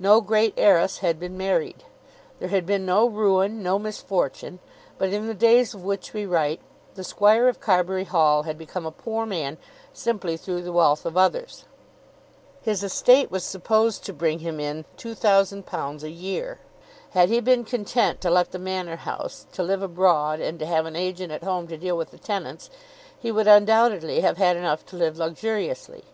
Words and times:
No 0.00 0.22
great 0.22 0.54
heiress 0.56 1.00
had 1.00 1.20
been 1.20 1.36
married. 1.36 1.84
There 2.38 2.48
had 2.48 2.64
been 2.64 2.86
no 2.86 3.06
ruin, 3.06 3.62
no 3.62 3.78
misfortune. 3.78 4.58
But 4.96 5.12
in 5.12 5.26
the 5.26 5.34
days 5.34 5.74
of 5.74 5.84
which 5.84 6.14
we 6.14 6.24
write 6.24 6.60
the 6.94 7.04
Squire 7.04 7.46
of 7.46 7.60
Carbury 7.60 8.04
Hall 8.04 8.44
had 8.44 8.56
become 8.56 8.86
a 8.86 8.90
poor 8.90 9.26
man 9.26 9.58
simply 9.92 10.38
through 10.38 10.62
the 10.62 10.72
wealth 10.72 11.04
of 11.04 11.18
others. 11.18 11.66
His 12.62 12.82
estate 12.82 13.30
was 13.30 13.44
supposed 13.44 14.02
to 14.06 14.14
bring 14.14 14.38
him 14.38 14.60
in 14.60 14.86
£2,000 14.96 16.02
a 16.02 16.10
year. 16.10 16.58
Had 17.10 17.28
he 17.28 17.38
been 17.40 17.62
content 17.66 18.22
to 18.22 18.30
let 18.30 18.52
the 18.52 18.58
Manor 18.58 18.96
House, 18.96 19.44
to 19.52 19.62
live 19.62 19.82
abroad, 19.82 20.40
and 20.40 20.58
to 20.58 20.64
have 20.64 20.86
an 20.86 20.96
agent 20.96 21.30
at 21.32 21.44
home 21.44 21.68
to 21.68 21.76
deal 21.76 21.98
with 21.98 22.12
the 22.12 22.18
tenants, 22.18 22.70
he 23.20 23.30
would 23.30 23.46
undoubtedly 23.46 24.20
have 24.22 24.38
had 24.38 24.56
enough 24.56 24.86
to 24.86 24.96
live 24.96 25.18
luxuriously. 25.18 26.04